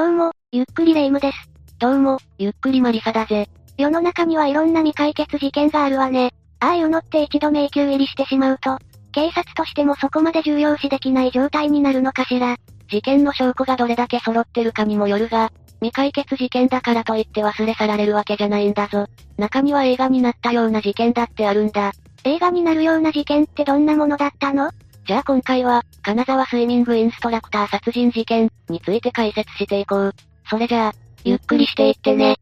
[0.00, 1.50] どうも、ゆっくりレ夢ムです。
[1.78, 3.50] どうも、ゆっくりマリサだぜ。
[3.76, 6.32] 世の中にはいろんな未解決事件があるわね。
[6.58, 8.78] ああいうのって一度迷宮入りしてしまうと、
[9.12, 12.56] 警察としてもそこまで重要視できない状態になるのかしら。
[12.90, 15.52] 事件の証拠がどれだけ揃ってるかにもよるが、
[15.82, 19.04] 未解決事件だからといって忘れ去られるわけじゃないんだぞ。
[19.36, 21.92] 中には映画になったような事件だってあるんだ。
[22.24, 24.70] 映画になるような事件ってどんなものだったの？
[25.10, 30.14] じゃあ今回は、金沢スイミングインストラクター殺人事件について解説していこう。
[30.48, 30.92] それじゃあ、
[31.24, 32.36] ゆっくりしていってね。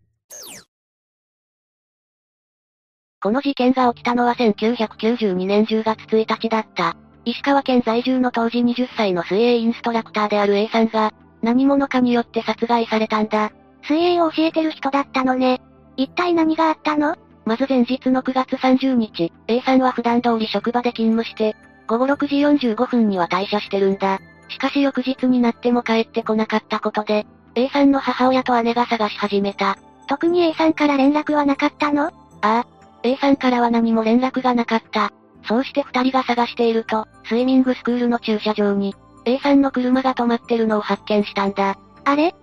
[3.22, 6.94] この事件が起きたのは1992年10月1日だった。
[7.24, 13.50] 石川県在住の当時20歳の水泳インストラクターである A さんが、何者かによって殺害されたんだ。
[13.84, 15.62] 水泳を教えてる人だったのね。
[15.96, 17.16] 一体何があったの？
[17.46, 21.56] まず前日の9月30日、A さんは普段通り職場で勤務して、
[21.88, 22.36] 午後6時
[22.68, 24.20] 45分には退社してるんだ。
[24.48, 29.78] しかし翌日になっても帰ってこなかったことで、A さんの母親と姉が探し始めた。
[30.06, 32.04] 特に A さんから連絡はなかったの？
[32.06, 32.66] ああ。
[33.02, 35.12] A さんからは何も連絡がなかった。
[35.46, 41.78] そうして二人が探していると、スイミングスクールの駐車場に、A さんの車が止まってるのを発見したんだ。
[42.04, 42.34] あれ？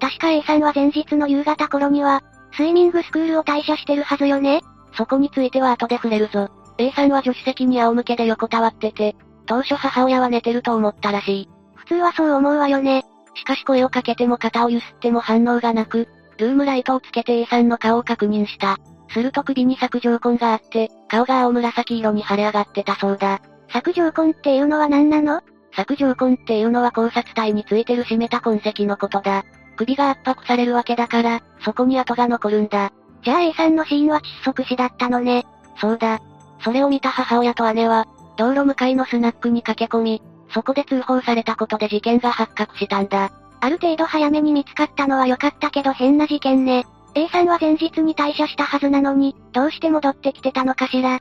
[0.00, 2.22] 確か A さんは前日の夕方頃には、
[2.56, 4.60] スイミングスクールを退社してるはずよね
[4.96, 6.50] そこについては後で触れるぞ。
[6.78, 11.48] A さんは助手席に仰向けで横たわってて、当初母親は寝てると思ったらしい。
[11.74, 13.04] 普通はそう思うわよね。
[13.34, 16.08] しかし声をかけても肩を揺すっても反応がなく、
[16.38, 18.78] ルームライトをつけて A さんの顔を確認した。
[19.10, 23.40] すると首に削状痕があって、顔が青紫色に腫れ上がってたそうだ。
[23.72, 25.42] 削状痕っていうのは何なの？
[25.76, 29.44] 削状痕っていうのは考察体についてる湿った痕跡のことだ。
[29.76, 32.92] 首が圧迫されるわけだから、そこに跡が残るんだ。
[33.22, 35.44] じゃあ A さんの死因は窒息死だったのね。
[35.80, 36.20] そうだ。
[36.64, 43.30] それを見た母親と姉は、道路向かいのスナックに駆け込み、そこで通報されたことで事件が発覚したんだ。
[43.60, 46.84] ある程度早めに見つかったのは良かったけど変な事件ね。
[47.14, 51.20] A さんは前日に退社したはずなのに、どうして戻ってきてたのかしら。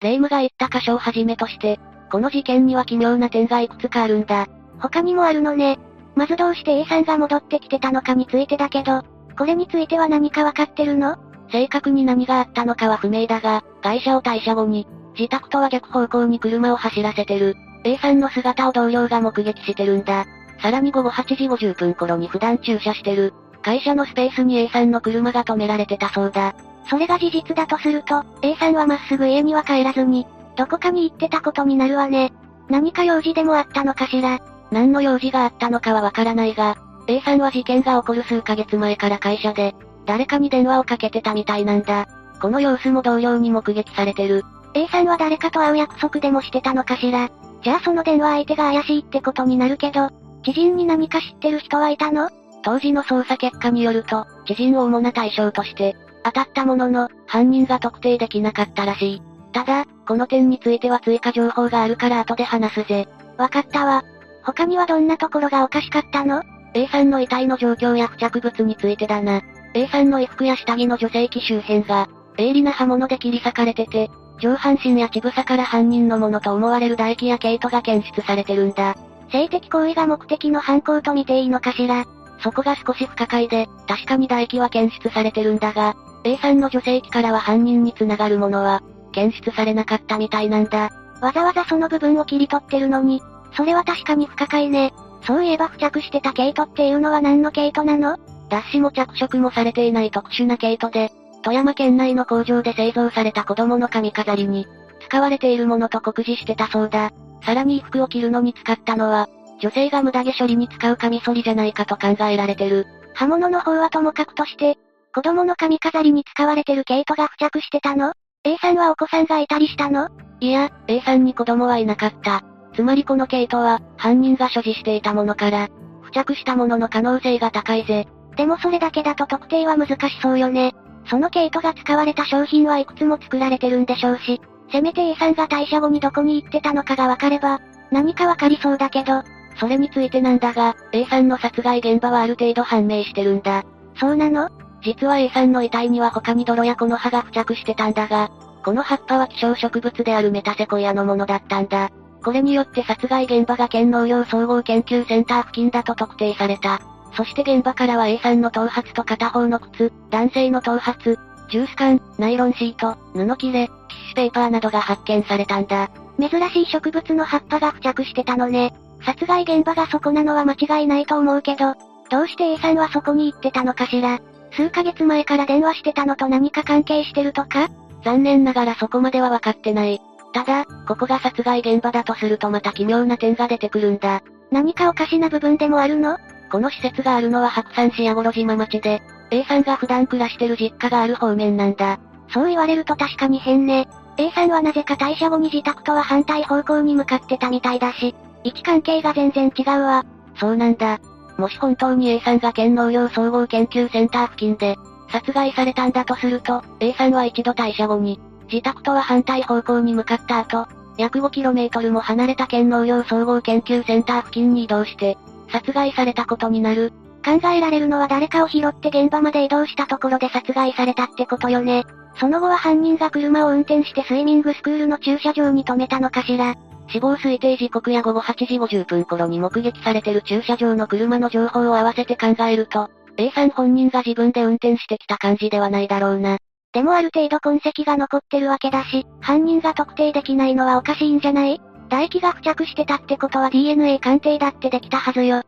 [0.00, 1.80] 霊夢が言った箇所をはじめとして、
[2.10, 4.46] この事件には奇妙な点がいくつかあるんだ。
[4.78, 5.78] 他にもあるのね。
[6.14, 9.02] まずどうして A さんが戻ってきてたのかについてだけど、
[9.38, 11.16] これについては何かわかってるの？
[11.50, 14.86] 正確に何があったのかは不明だが、会社を退社後に、
[15.18, 17.56] 自宅とは逆方向に車を走らせてる。
[17.84, 20.26] A さんの姿を同僚が目撃してるんだ。
[20.60, 23.32] さらに午後8時50分頃に普段駐車してる。
[23.62, 26.54] 会社のスペースに A さんの車が止められてたそうだ。
[26.88, 32.32] それが事実だとすると、A さんはまっすぐ家には帰らずに、どこかに行ってたことになるわね。
[32.68, 34.40] 何か用事でもあったのかしら。
[34.70, 39.74] 何の用事があったのかはわからないが、A さんは事件が起こる数ヶ月前から会社で、
[40.10, 42.08] 誰かに電話をかけてたみたいなんだ。
[42.42, 44.42] この様子も同僚に目撃されてる。
[44.74, 47.30] A さんは誰かと会う約束でもしてたのかしら。
[47.62, 50.10] じゃあその電話相手が怪しいってことになるけど、
[50.42, 52.28] 知人に何か知ってる人はいたの？
[52.64, 59.22] 当時の捜査結果によると、知人を主な対象として、当たったものの、犯人が特定できなかったらしい。
[59.52, 63.06] ただ、この点については追加情報があるから後で話すぜ。
[63.36, 64.02] わかったわ。
[64.42, 66.42] 他にはどんなところがおかしかったの
[66.74, 69.40] ?A さんの遺体の状況や付着物についてだな。
[69.74, 78.96] A さんの衣服や下着の女性器周辺が、鋭利な刃物で切り裂かれてて、上半身や乳房から犯人のものと思われる唾液や毛糸が検出されてるんだ。
[79.30, 82.04] 性的行為が目的の犯行と見ていいのかしら
[82.42, 85.94] そこが少し不可解で、確かに唾液は検出されてるんだが、
[86.24, 88.82] A さんの女性器からは犯人に繋がるものは、
[89.12, 90.90] 検出されなかったみたいなんだ。
[91.20, 93.22] わざわざその部分を切り取ってるのに、
[93.54, 94.94] それは確かに不可解ね。
[95.26, 98.16] そういえば付着してた毛糸っていうのは何の毛糸なの？
[98.50, 101.10] 脱脂も着色もされていない特殊な毛糸で、
[101.42, 104.66] 富山県内の工場で製造された子供の髪飾りに、
[105.08, 107.12] 使われているものと酷似してたそうだ。
[107.42, 109.28] さらに衣服を着るのに使ったのは、
[109.62, 112.86] 女性が無駄毛処理に使うカミソリじゃないかと考えられてる。
[113.14, 114.76] 刃物の方はともかくとして、
[115.14, 118.12] 子供の髪飾りに使われてる毛糸が付着してたの
[118.44, 120.08] ?A さんはお子さんがいたりしたの？
[120.40, 122.42] いや、A さんに子供はいなかった。
[122.74, 125.68] つまりこの毛糸は、犯人が所持していたものから、
[126.04, 128.06] 付着したものの可能性が高いぜ。
[128.36, 130.74] でもそれだけだと特定は難しそうよね。
[131.06, 134.40] その毛糸が使われた商品はいくつも作られてるんでしょうし、
[134.70, 137.60] せめて A さんが退社後にどこに行ってたのかがわかれば、
[137.90, 139.22] 何かわかりそうだけど、
[139.58, 143.64] それについてなんだが、A さんの殺害現場はある程度判明してるんだ。
[143.98, 144.48] そうなの？
[144.82, 148.30] 実は A さんの遺体には他に泥や木の葉が付着してたんだが、
[148.64, 151.90] この葉っぱは希少植物であるメタセコイアのものだったんだ。
[152.22, 156.80] これによって殺害現場が県農業総合研究センター付近だと特定された。
[157.12, 161.16] そして現場からは A さんの頭髪と片方の靴、男性の頭髪、
[161.50, 165.90] ジュース缶、ナイロンシート、布切れ、ティッシュペーパーなどが発見されたんだ。
[166.18, 168.72] 珍しい植物の葉っぱが付着してたのね。
[169.04, 171.74] 殺害現場がそこなのは間違いないと思うけど、
[172.10, 174.20] どうして A さんはそこに行ってたのかしら。
[174.52, 177.68] 数ヶ月前から電話してたのと何か関係してるとか？
[178.04, 180.00] 残念ながらそこまでは分かってない。
[180.32, 184.22] ただ、ここが殺害現場だとするとまた奇妙な点が出てくるんだ。
[184.50, 186.18] 何かおかしな部分でもあるの？
[186.50, 192.00] この施設があるのは白山市矢五島町で、A さんが普段暮らしてる実家がある方面なんだ。
[192.28, 193.88] そう言われると確かに変ね。
[194.16, 198.14] A さんはなぜか退社後に自宅とは反対方向に向かってたみたいだし、
[198.44, 200.04] 位置関係が全然違うわ。
[200.36, 200.98] そうなんだ。
[201.38, 204.76] もし本当に A さんが県農業総合研究センター付近で、
[205.10, 208.20] 殺害されたんだとすると、A さんは一度退社後に、
[208.50, 210.66] 自宅とは反対方向に向かった後、
[210.98, 215.16] 約 5km も離れた県農業総合研究センター付近に移動して、
[215.50, 216.92] 殺害されたことになる。
[217.24, 221.84] 考えられるのは誰かを拾って現場まで移動したところで殺害されたってことよね。
[222.18, 226.54] その後は犯人が車を運転してスイミングスクールの駐車場に停めたのかしら。
[226.88, 236.38] 死亡推定時刻や午後8時50分頃に目撃されてる駐車場の車の情報を合わせて考えると、A さん本人が自分で運転してきた感じではないだろうな。
[236.72, 241.60] でもある程度痕跡が残ってるわけだし、犯人が特定できないのはおかしいんじゃない？
[241.90, 245.42] 唾液が付着してたってことは DNA 鑑定だってできたはずよ。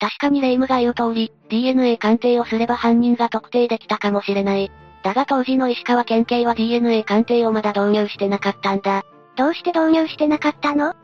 [0.00, 4.72] 確かにレイムが言う通り、DNA 鑑定をすれば犯人が特定できたかもしれない。
[5.02, 9.02] だが当時の石川県警は DNA 鑑定をまだ導入してなかったんだ。
[9.36, 10.94] どうして導入してなかったの？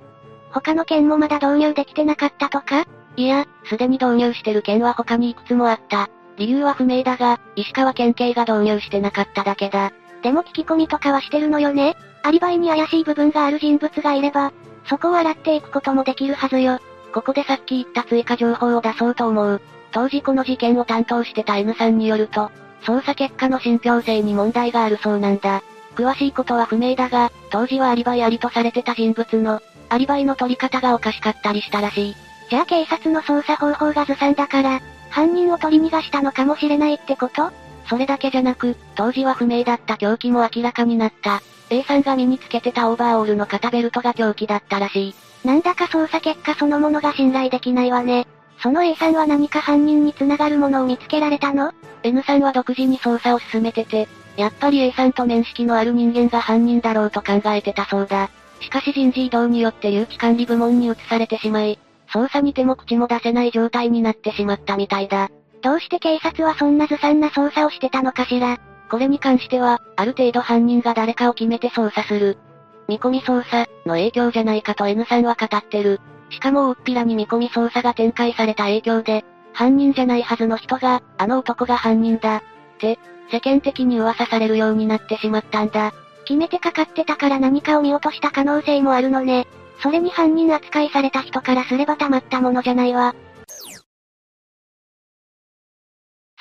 [0.50, 2.86] 他の県もまだ導入できてなかったとか？
[3.16, 6.08] いや、すでに導入してる県は他にいくつもあった。
[6.38, 9.92] 理由は不明だが、石川県警が導入してなかっただけだ。
[10.22, 14.52] でも聞き込みとかはしてるのよねアリバイに怪しい部分がある人物がいれば、
[14.88, 16.80] そこを洗っていくこともできるはずよ。
[17.12, 19.60] ここでさっき言った追加情報を出そうと思う。
[19.92, 22.50] 当時この事件を担当してた N さんによると、
[22.82, 25.62] 捜査結果の信憑性に問題があるそうなんだ。
[25.94, 32.16] 詳しいことは不明だが、当時はアリバイありとされてた人物の、アリバイの取り方がおかしかったりしたらしい。
[32.50, 34.80] じゃあ警察の捜査方法がずさんだから、
[35.10, 37.50] 犯人を取り逃がしたのかもしれないってこと？
[37.88, 41.42] それだけじゃなく、当時は不明だった凶器も明らかになった。
[41.70, 45.14] A さんが身につけてたオーバーオールの肩ベルトが凶器だったらしい。
[45.46, 48.26] なんだか捜査結果そのものが信頼できないわね。
[48.62, 51.72] その A さんは何か犯人に繋がるものを見つけられたの
[52.02, 58.30] ?N さんは独自に捜査を進めてて、やっぱり A さんと面識のある人間が犯人だろうと考えてたそうだ。
[58.60, 61.78] しかし人事異動によって留置管理部門に移されてしまい、
[62.12, 65.30] 捜査に手も口も出せない状態になってしまったみたいだ。
[65.66, 68.60] どうして警察はそんなずさんな捜査をしてたのかしら？
[68.88, 72.38] これに関しては、ある程度犯人が誰かを決めて捜査する。
[72.86, 76.00] 見込み捜査の影響じゃないかと N さんは語ってる。
[76.30, 79.24] しかも大っぴらに見込み捜査が展開された影響で、
[79.54, 82.36] 犯人じゃないはずの人が、あの男が犯人だ。
[82.36, 82.42] っ
[82.78, 83.00] て、
[83.32, 85.92] 世間的に噂されるようになってしまったんだ。
[86.26, 89.48] 決めてかかってたから何かを見落とした可能性もあるのね。
[89.82, 93.16] それに犯人扱いされた人からすればたまったものじゃないわ。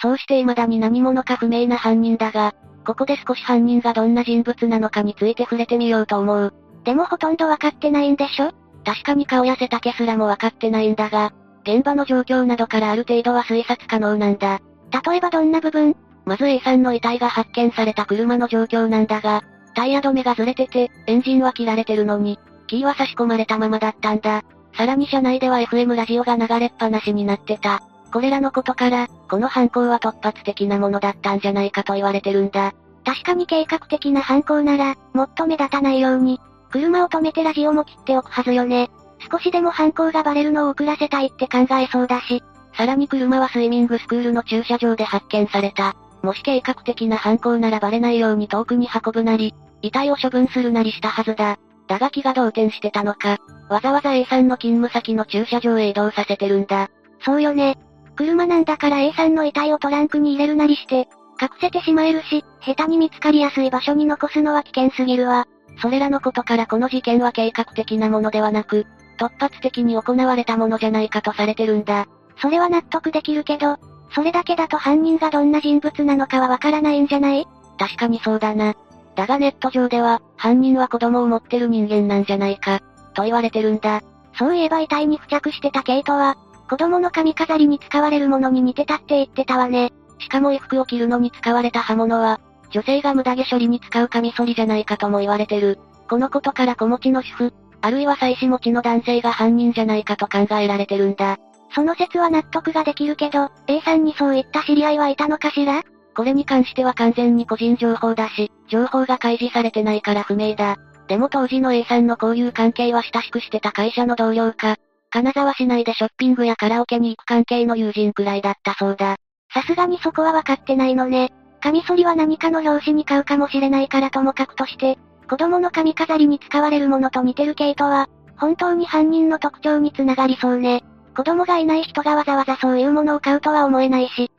[0.05, 2.53] そうして未だに何者か不明な犯人だが、
[2.85, 6.53] ここで少し犯人がどんな人物なのかについて触れてみようと思う。
[6.83, 8.51] でもほとんどわかってないんでしょ？
[8.85, 14.59] 確かに顔や背丈すらもわかってないんだが、現場の状況などからある程度は推察可能なんだ。
[15.07, 15.95] 例えばどんな部分？
[16.23, 19.41] まず A さんの遺体が発見された車の状況なんだが、
[19.73, 22.37] タイヤ止めがずれてて、エンジンは切られてるのに、
[22.67, 24.43] キーは差し込まれたままだったんだ。
[24.77, 27.81] さらに車内では FM ラジオが流れっぱなしになってた。
[28.11, 32.73] これらのことから、この犯行は突発的なものだったんじゃないかと言われてるんだ。
[33.05, 36.39] 確かに計画的な犯行なら、もっと目立たないように、
[36.71, 38.89] 車を止めてラジオも切っておくはずよね。
[39.31, 42.43] 少しでも犯行がバレるのを遅らせたいって考えそうだし。
[42.73, 45.95] さらに車はスイミングスクールの駐車場で発見された。
[46.21, 51.57] もし計画的な犯行ならバレないように遠くに運ぶなり、遺体を処分するなりしたはずだ。
[51.87, 53.37] だが気が動転してたのか、
[53.69, 56.89] わざわざ A さんの勤務先の駐車場へ移動させてるんだ。
[57.23, 57.77] そうよね。
[58.15, 61.07] 車なんだから A さんの遺体をトランクに入れるなりして、
[61.41, 65.47] 隠せてしまえるし、下手に見つかりやすい場所に残すのは危険すぎるわ。
[65.81, 68.85] それらのことからこの事件は計画的なものではなく、
[69.17, 72.07] 突発的に行われたものじゃないかとされてるんだ。
[72.41, 73.77] それは納得できるけど、
[74.13, 77.45] それだけだと犯人がどんな人物なのかはわからないんじゃない？
[77.77, 78.75] 確かにそうだな。
[79.15, 82.81] だがネット上では、犯人は子供を持ってる人間なんじゃないか、
[83.13, 84.01] と言われてるんだ。
[84.37, 86.37] そういえば遺体に付着してた毛糸は、
[86.69, 89.93] 子供の髪飾りに使われるものに似てたって言ってたわね。
[90.19, 92.39] しかも衣服を着るのに使われた刃物は、
[92.71, 95.79] 女性が無駄毛処理に使うカミソリじゃないかとも言われてる。
[96.09, 101.37] このことから子持ちの主婦、あるいは妻子持ちの男性が犯人じゃないかと考えられてるんだ。
[101.73, 105.83] その説は納得ができるけど、A さんにそういった知り合いはいたのかしら？
[106.15, 110.77] これに関しては完全に個人情報だし、情報が開示されてないから不明だ。
[111.07, 114.77] でも当時の A さんの交友関係は親しくしてた会社の同僚か、
[115.15, 119.15] 金沢市内でショッピングやカラオケに行く関係の友人くらいだったそうだ。
[119.53, 121.31] さすがにそこは分かってないのね。
[121.61, 130.83] カミソリは何かの表紙に買うかもしれないからともかくとして、子供の髪飾りに使われるものと似てる系統は、本当に犯人の特徴につながりそうね。
[131.15, 134.29] 子供がいない人がわざわざそういうものを買うとは思えないし。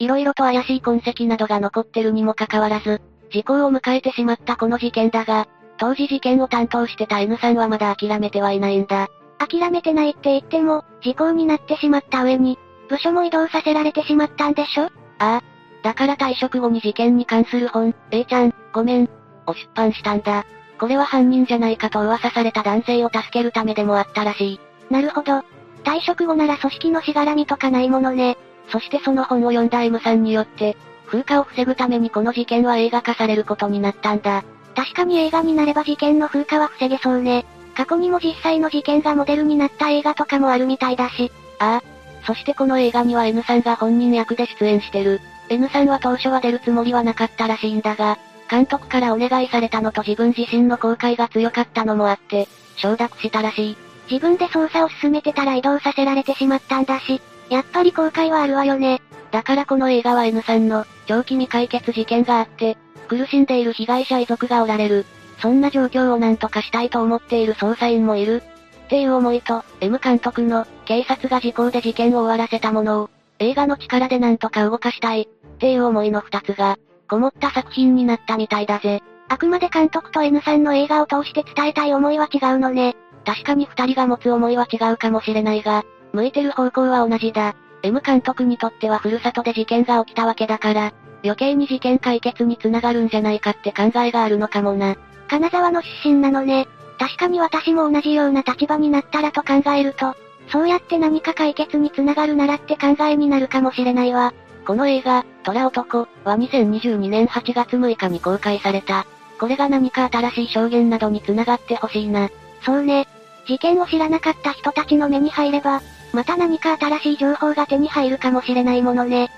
[0.00, 3.00] 色々と怪しい痕跡などが残ってるにもかかわらず、
[3.30, 5.46] 時効を迎えてしまったこの事件だが、
[5.78, 9.08] 当時事件を担当してた N さんはまだ諦めてはいないんだ。
[9.38, 14.84] 諦めてないって言っても、時効になってしまった上に、部署も移動させられてしまったんでしょ？
[14.84, 15.42] ああ。
[15.82, 19.08] だから退職後に事件に関する本、A ちゃん、ごめん、
[19.46, 20.44] を出版したんだ。
[20.78, 24.60] これは犯人じゃないかと噂された男性を助けるためでもあったらしい。
[24.90, 25.42] なるほど。
[25.84, 28.36] 退職後なら組織のしがらみとかないものね。
[28.68, 30.76] そしてその本を読んだ M さんによって、
[31.06, 34.44] 風化を防ぐためにこの事件は映画化されることになったんだ。
[34.74, 37.44] 確かに映画になれば事件の風化は防げそうね。
[37.74, 41.30] 過去にも実際の事件がモデルになった映画とかもあるみたいだし。
[41.58, 41.92] ああ。
[42.26, 45.20] そしてこの映画には N さんが本人役で出演してる。
[45.48, 53.76] N さんは当初は出るつもりはなかったらしいんだが、監督からお願いされたのと自分自身の後悔が強かったのもあって、承諾したらしい。
[54.10, 59.00] 自分で捜査を進めてたら移動させられてしまったんだし、やっぱり後悔はあるわよね。
[59.30, 62.76] だからこの映画は N さんの、長期未解決事件があって、
[63.12, 65.04] 苦しんでいる被害者遺族がおられる。
[65.40, 68.42] そんな状況を何とかしたいと思っている捜査員もいる。
[68.86, 76.78] っていう思いと、M 監督の、警察が時効で事件を終わらせたものを、映画の力で何とか動かしたい、っていう思いの二つが、
[77.08, 79.02] こもった作品になったみたいだぜ。
[79.28, 82.96] あくまで監督と N さんの映画を通して伝えたい思いは違うのね。
[83.24, 87.54] 確かに二人が持つ思いは違うかもしれないが、向いてる方向は同じだ。
[87.82, 94.96] M 監督にとってはふるさとで事件が起きたわけだから、余計に事件解決につながるんじゃないかって考えがあるのかもな。
[95.28, 96.66] 金沢の出身なのね。
[96.98, 100.14] 確かに私も同じような立場になったらと考えると、
[100.48, 104.34] そうやって何か解決につながるならって考えになるかもしれないわ。
[104.66, 109.06] この映画、虎男は2022年8月6日に公開された。
[109.40, 112.30] これが何か新しい証言などに繋がってほしいな。
[112.64, 113.08] そうね。
[113.46, 119.30] 事件を知らなかった人たちの目に入れば、また何か新しい情報が手に入るかもしれないものね。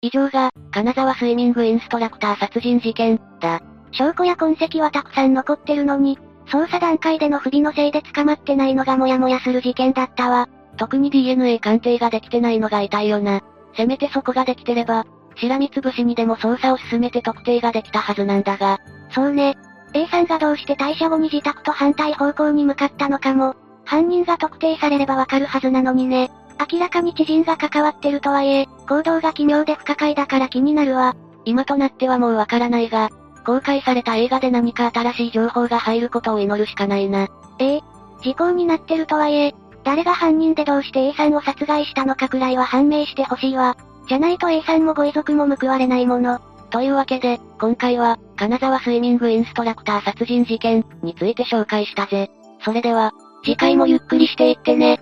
[0.00, 3.60] 以上が、金沢スイミングインストラクター殺人事件、だ。
[3.90, 10.48] 証拠や痕跡はたくさん残ってるのに、捜査段階での不備のせいで捕まってないのがモヤモヤする事件だったわ。
[10.76, 13.42] 特に DNA 鑑定ができてないのが痛いよな。
[13.76, 15.04] せめてそこができてれば、
[15.36, 18.78] しらみつぶしにでも捜査を進めて特定ができたはずなんだが。
[19.10, 19.56] そうね。
[19.94, 26.30] A さんがどうして退社後に自宅と反対方向に向かったのかも、犯人が特定されればわかるはずなのにね。
[26.70, 31.14] 明らかに知人が関わってるとはいえ、行動が奇妙で不可解だから気になるわ。
[31.44, 33.10] 今となってはもうわからないが、
[33.46, 37.28] 公開された映画で何か新しい情報が入ることを祈るしかないな。
[37.58, 37.80] ええ、
[38.22, 43.76] 時効になってるとはいえ、誰が犯人でどうして A さんを殺害したのかくらいは判明してほしいわ。
[44.08, 46.40] じゃないと A さんもご遺族も報われないもの。
[46.70, 52.30] というわけで、今回は、金沢スイミングインストラクター殺人事件について紹介したぜ。
[52.62, 53.12] それでは、
[53.44, 55.00] 次回もゆっくりしていってね。